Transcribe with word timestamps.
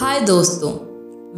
हाय 0.00 0.20
दोस्तों 0.20 0.70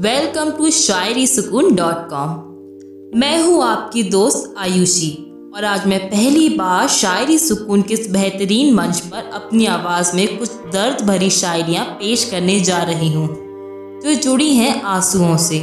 welcome 0.02 0.50
to 0.50 0.70
शायरी 0.70 1.26
सुकून 1.26 1.74
dot 1.74 2.08
com 2.10 3.18
मैं 3.18 3.42
हूँ 3.42 3.62
आपकी 3.64 4.02
दोस्त 4.02 4.54
आयुषी 4.58 5.10
और 5.56 5.64
आज 5.64 5.86
मैं 5.86 5.98
पहली 6.06 6.48
बार 6.48 6.88
शायरी 6.88 7.38
सुकून 7.38 7.82
के 7.82 7.94
इस 7.94 8.10
बेहतरीन 8.10 8.74
मंच 8.74 9.00
पर 9.00 9.30
अपनी 9.34 9.66
आवाज़ 9.66 10.14
में 10.16 10.38
कुछ 10.38 10.52
दर्द 10.72 11.06
भरी 11.06 11.30
शायरियाँ 11.30 11.84
पेश 11.84 12.24
करने 12.24 12.58
जा 12.60 12.82
रही 12.82 13.12
हूँ, 13.12 13.26
जो 14.00 14.14
जुड़ी 14.14 14.54
हैं 14.54 14.82
आंसुओं 14.82 15.36
से। 15.36 15.58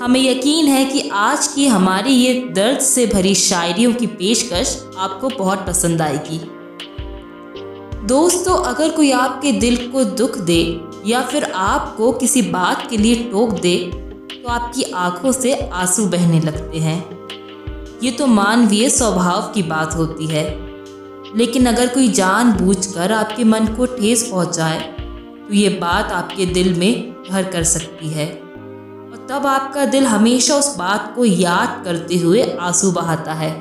हमें 0.00 0.20
यकीन 0.20 0.66
है 0.66 0.84
कि 0.84 1.08
आज 1.12 1.46
की 1.46 1.66
हमारी 1.66 2.12
ये 2.12 2.34
दर्द 2.50 2.78
से 2.78 3.06
भरी 3.06 3.34
शायरियों 3.34 3.92
की 3.92 4.06
पेशकश 4.06 4.76
आपको 4.98 5.28
बहुत 5.28 5.66
पसंद 5.66 6.02
आएगी। 6.02 6.40
दोस्तों, 8.08 8.54
अगर 8.64 8.90
कोई 8.90 9.10
आपके 9.12 9.50
दिल 9.52 9.76
को 9.90 10.02
दुख 10.04 10.36
दे 10.40 10.60
या 11.06 11.20
फिर 11.22 11.44
आपको 11.44 12.12
किसी 12.12 12.42
बात 12.42 12.86
के 12.90 12.96
लिए 12.96 13.14
टोक 13.32 13.50
दे 13.60 13.76
तो 14.34 14.48
आपकी 14.48 14.82
आँखों 14.96 15.32
से 15.32 15.52
आँसू 15.54 16.06
बहने 16.06 16.40
लगते 16.40 16.78
हैं। 16.78 16.98
ये 18.02 18.10
तो 18.10 18.26
मानवीय 18.26 18.88
स्वभाव 18.90 19.52
की 19.54 19.62
बात 19.62 19.96
होती 19.96 20.26
है। 20.26 20.44
लेकिन 21.36 21.66
अगर 21.66 21.88
कोई 21.88 22.08
जानबूझकर 22.08 23.12
आपके 23.12 23.44
मन 23.44 23.66
को 23.66 23.86
ठेस 23.86 24.28
पहुँचाए 24.32 24.80
तो 25.48 25.54
ये 25.54 25.68
बात 25.68 26.12
आपके 26.12 26.46
दिल 26.46 26.74
में 26.74 27.24
घर 27.30 27.42
कर 27.42 27.64
सकती 27.66 28.08
है। 28.08 28.26
और 28.26 29.26
तब 29.30 29.46
आपका 29.46 29.84
दिल 29.84 30.06
हमेशा 30.06 30.56
उस 30.56 30.76
बात 30.76 31.12
को 31.16 31.24
याद 31.24 31.82
करते 31.84 32.18
हुए 32.18 32.50
आँसू 32.60 32.92
बहाता 32.92 33.32
है। 33.32 33.54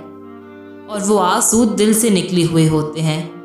और 0.90 1.04
वो 1.06 1.18
आँसू 1.18 1.66
दिल 1.66 1.94
से 1.94 2.10
निकले 2.10 2.44
हुए 2.44 2.68
होते 2.68 3.02
हैं। 3.02 3.37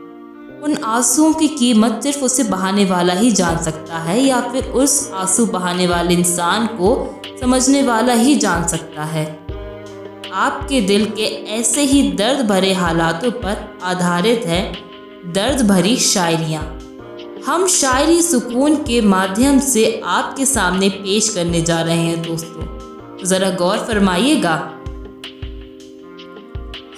उन 0.63 0.77
आंसुओं 0.77 1.33
की 1.33 1.49
कीमत 1.49 2.01
सिर्फ़ 2.03 2.25
उसे 2.25 2.45
बहाने 2.45 2.85
वाला 2.85 3.15
ही 3.15 3.31
जान 3.31 3.57
सकता 3.59 3.99
है 3.99 4.21
या 4.21 4.41
फिर 4.41 4.65
उस 4.65 5.11
आँसू 5.15 5.47
बहाने 5.47 5.87
वाले 5.87 6.15
इंसान 6.15 6.67
को 6.67 7.21
समझने 7.41 7.83
वाला 7.83 8.13
ही 8.13 8.35
जान 8.35 8.67
सकता 8.67 9.05
है। 9.05 9.47
आपके 10.33 10.81
दिल 10.81 11.05
के 11.07 11.23
ऐसे 11.55 11.83
ही 11.83 12.13
दर्द 12.13 12.47
भरे 12.47 12.73
हालातों 12.73 13.31
पर 13.31 13.79
आधारित 13.83 14.43
है 14.47 14.73
दर्द 15.27 15.67
भरी 15.69 15.97
शायरियाँ। 15.97 16.63
हम 17.47 17.67
शायरी 17.67 18.23
सुकून 18.23 18.77
के 18.77 19.01
माध्यम 19.01 19.61
से 19.61 20.03
आपके 20.05 20.47
सामने 20.47 20.89
पेश 20.89 21.29
करने 21.29 21.61
जा 21.61 21.81
रहे 21.81 22.03
हैं 22.03 22.23
दोस्तों। 22.23 23.25
ज़रा 23.25 23.51
गौर 23.51 23.79
फरमाइएगा। 23.79 24.72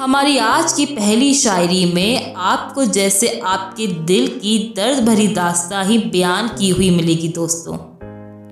हमारी 0.04 0.38
आज 0.38 0.72
की 0.72 0.84
पहली 0.86 1.34
शायरी 1.34 1.84
में 1.92 2.34
आपको 2.34 2.84
जैसे 2.84 3.28
आपके 3.44 3.86
दिल 3.86 4.26
की 4.28 4.58
दर्द 4.76 5.04
भरी 5.04 5.28
दास्ता 5.28 5.82
ही 5.82 5.98
बयान 5.98 6.48
की 6.48 6.68
हुई 6.70 6.90
मिलेगी 6.90 7.28
दोस्तों। 7.28 7.76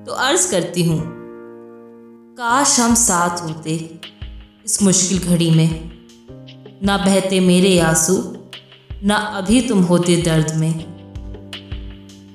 तो 0.04 0.12
अर्ज़ 0.12 0.50
करती 0.50 0.82
हूँ, 0.82 1.02
काश 2.38 2.78
हम 2.80 2.94
साथ 2.94 3.42
होते 3.42 4.00
इस 4.66 4.82
मुश्किल 4.82 5.18
घड़ी 5.18 5.50
में। 5.50 5.90
ना 6.82 6.96
बहते 6.96 7.40
मेरे 7.40 7.78
आँसू, 7.78 8.16
ना 9.04 9.16
अभी 9.16 9.60
तुम 9.60 9.82
होते 9.82 10.16
दर्द 10.16 10.54
में। 10.54 10.72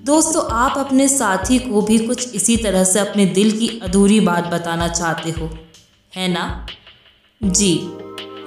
दोस्तों, 0.06 0.48
आप 0.52 0.78
अपने 0.78 1.08
साथी 1.08 1.60
को 1.60 1.82
भी 1.82 1.98
कुछ 2.00 2.34
इसी 2.34 2.58
तरह 2.58 2.84
से 2.84 3.00
अपने 3.00 3.26
दिल 3.26 3.52
की 3.52 3.80
अधूरी 3.84 4.20
बात 4.20 4.48
बताना 4.48 4.88
चाहते 4.88 5.30
हो, 5.32 5.50
है 6.16 6.28
ना? 6.28 6.68
जी। 7.42 7.90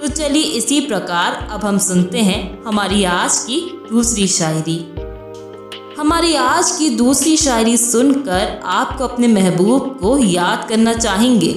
तो 0.01 0.07
चलिए 0.07 0.43
इसी 0.43 0.79
प्रकार 0.81 1.47
अब 1.51 1.65
हम 1.65 1.77
सुनते 1.77 2.17
हैं 2.17 2.63
हमारी 2.63 3.03
आज 3.03 3.39
की 3.39 3.85
दूसरी 3.89 4.27
शायरी। 4.27 4.77
हमारी 5.97 6.35
आज 6.35 6.71
की 6.71 6.89
दूसरी 6.89 7.37
शायरी 7.37 7.77
सुनकर 7.77 8.61
आपको 8.65 9.03
अपने 9.03 9.27
महबूब 9.27 9.99
को 10.01 10.17
याद 10.17 10.69
करना 10.69 10.93
चाहेंगे। 10.93 11.53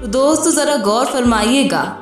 तो 0.00 0.06
दोस्तों 0.06 0.50
ज़रा 0.50 0.76
गौर 0.76 1.06
फरमाइएगा। 1.06 1.98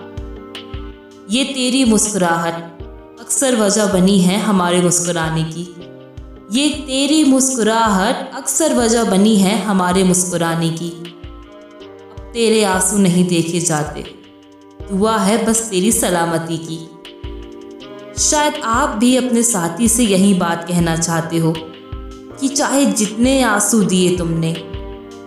ये 1.30 1.44
तेरी 1.44 1.84
मुस्कुराहट 1.84 2.82
अक्सर 3.20 3.56
वजह 3.56 3.86
बनी 3.86 4.18
है 4.18 4.38
हमारे 4.38 4.82
मुस्कुराने 4.82 5.44
की। 5.44 5.68
ये 6.52 6.68
तेरी 6.68 7.24
मुस्कुराहट 7.24 8.34
अक्सर 8.34 8.74
वजह 8.74 9.04
बनी 9.04 9.36
है 9.36 9.62
हमारे 9.64 10.04
मुस्कुराने 10.04 10.70
की। 10.70 10.88
अब 10.88 12.30
तेरे 12.34 12.64
आँसू 12.64 12.98
नहीं 12.98 13.28
देखे 13.28 13.60
जाते। 13.60 14.23
दुआ 14.90 15.16
है 15.16 15.44
बस 15.44 15.68
तेरी 15.70 15.92
सलामती 15.92 16.56
की। 16.58 16.78
शायद 18.20 18.54
आप 18.64 18.88
भी 18.88 19.16
अपने 19.16 19.42
साथी 19.42 19.88
से 19.88 20.04
यही 20.04 20.34
बात 20.34 20.68
कहना 20.68 20.96
चाहते 20.96 21.38
हो 21.38 21.54
कि 22.40 22.48
चाहे 22.48 22.86
जितने 22.86 23.42
आँसू 23.42 23.82
दिए 23.84 24.16
तुमने, 24.16 24.52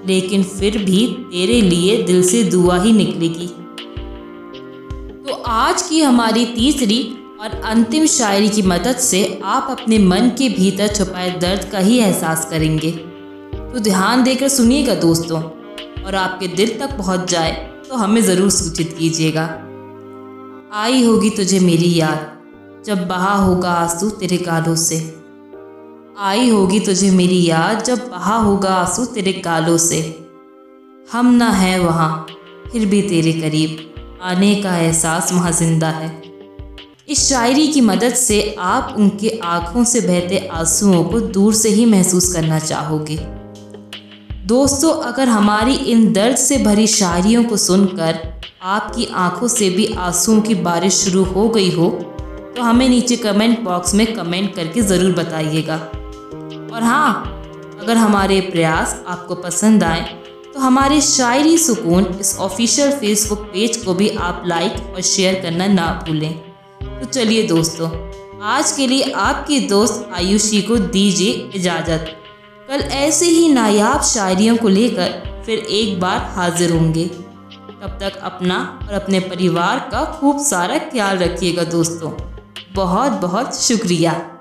लेकिन 0.06 0.44
फिर 0.44 0.78
भी 0.78 1.06
तेरे 1.08 1.62
लिए 1.62 2.04
दिल 2.04 2.24
से 2.24 2.44
दुआ 2.44 2.82
ही 2.82 2.92
निकलेगी। 2.94 3.48
तो 5.28 5.34
आज 5.48 5.82
की 5.82 6.02
हमारी 6.02 6.46
तीसरी 6.46 7.02
और 7.42 7.62
अंतिम 7.66 8.06
शायरी 8.06 8.50
की 8.50 8.62
मदद 8.62 8.96
से 8.96 9.40
आप 9.44 9.68
अपने 9.72 9.98
मन 10.00 10.30
के 10.30 10.50
भीतर 10.50 10.88
छुपाए 10.88 11.32
दर्द 11.32 11.70
का 11.72 11.80
ही 11.80 11.98
एहसास 12.00 12.46
करेंगे। 12.46 12.92
तो 12.92 13.80
ध्यान 13.80 14.24
देकर 14.24 14.48
सुनिएगा 14.48 14.96
दोस्तों, 14.96 15.42
और 16.04 16.16
आपके 16.16 16.48
दिल 16.48 16.78
तक 16.80 16.98
पहुँच 16.98 17.30
जाए। 17.32 17.77
तो 17.90 17.96
हमें 17.96 18.22
ज़रूर 18.22 18.50
सूचित 18.50 18.96
कीजिएगा। 19.00 19.44
आई 20.74 21.06
होगी 21.06 21.30
तुझे 21.30 21.60
मेरी 21.60 21.94
याद, 21.96 22.32
जब 22.86 23.08
बहा 23.08 23.36
होगा 23.36 23.72
आँसू 23.72 24.10
तेरे 24.10 24.38
गालों 24.38 24.76
से। 24.76 24.98
आई 26.18 26.50
होगी 26.50 26.80
तुझे 26.80 27.12
मेरी 27.12 27.44
याद, 27.46 27.84
जब 27.84 28.10
बहा 28.10 28.36
होगा 28.36 28.70
आँसू 28.70 29.06
तेरे 29.06 29.34
गालों 29.34 29.78
से। 29.78 30.00
हम 31.12 31.34
ना 31.34 31.50
हैं 31.50 31.80
वहाँ, 31.80 32.28
फिर 32.72 32.86
भी 32.86 33.02
तेरे 33.02 33.34
करीब, 33.34 33.94
आने 34.22 34.56
का 34.56 34.78
एहसास 34.78 35.34
वहाँ 35.34 35.52
ज़िंदा 35.52 35.90
है। 35.90 36.22
इस 37.10 37.30
शायरी 37.30 37.68
की 37.68 37.82
मदद 37.82 38.14
से 38.14 38.56
आप 38.60 38.94
उनके 38.98 39.40
आँखों 39.46 39.84
से 39.84 40.02
बहते 40.02 40.48
आंसुओं 40.48 41.04
को 41.04 41.20
दूर 41.20 41.54
से 41.54 41.70
ही 41.70 41.86
महसूस 41.86 42.34
करना 42.34 42.60
चाहोगे। 42.60 43.37
दोस्तों, 44.48 44.92
अगर 45.04 45.28
हमारी 45.28 45.74
इन 45.92 46.12
दर्द 46.14 46.36
से 46.38 46.58
भरी 46.58 46.86
शायरियों 46.88 47.44
को 47.44 47.58
सुनकर 47.58 48.18
आपकी 48.66 49.06
आँखों 49.16 49.48
से 49.48 49.70
भी 49.70 49.86
आंसुओं 50.00 50.42
की 50.42 50.54
बारिश 50.58 50.94
शुरू 50.96 51.24
हो 51.26 51.48
गई 51.50 51.72
हो 51.72 51.90
तो 52.56 52.62
हमें 52.62 52.88
नीचे 52.90 53.16
कमेंट 53.18 53.60
बॉक्स 53.64 53.94
में 53.94 54.06
कमेंट 54.14 54.54
करके 54.56 54.82
ज़रूर 54.82 55.12
बताइएगा। 55.14 55.76
और 55.76 56.84
हाँ 56.84 57.80
अगर 57.82 57.98
हमारे 57.98 58.40
प्रयास 58.44 58.96
आपको 59.08 59.36
पसंद 59.38 59.84
आए 59.84 60.04
तो 60.54 60.60
हमारे 60.60 61.02
शायरी 61.04 61.58
सुकून 61.58 62.06
इस 62.20 62.36
ऑफिशियल 62.40 62.92
फेसबुक 63.00 63.40
पेज 63.54 63.78
को 63.78 63.94
भी 63.94 64.10
आप 64.10 64.44
लाइक 64.48 64.94
और 64.94 65.02
शेयर 65.04 65.42
करना 65.42 65.68
ना 65.70 65.90
भूलें। 66.06 66.34
तो 66.82 67.06
चलिए 67.06 67.44
दोस्तों, 67.48 67.90
आज 68.46 68.72
के 68.72 68.88
लिए 68.88 69.12
आपकी 69.26 69.60
दोस्त 69.68 70.10
आयुषी 70.16 70.62
को 70.62 70.78
दीजिए 70.88 71.50
इजाज़त। 71.56 72.14
कल 72.70 72.80
ऐसे 72.80 73.26
ही 73.26 73.50
नायाब 73.50 74.02
शायरियों 74.02 74.58
को 74.58 74.68
लेकर 74.68 75.44
फिर 75.46 75.60
एक 75.60 76.00
बार 76.00 76.18
हाजिर 76.36 76.72
होंगे। 76.72 77.06
तब 77.06 77.98
तक 78.02 78.20
अपना 78.24 78.80
और 78.88 78.94
अपने 78.94 79.20
परिवार 79.20 79.80
का 79.80 80.18
खूब 80.20 80.40
सारा 80.40 80.78
ख्याल 80.78 81.18
रखिएगा 81.18 81.64
दोस्तों। 81.64 82.12
बहुत 82.74 83.12
बहुत 83.12 83.56
शुक्रिया। 83.56 84.37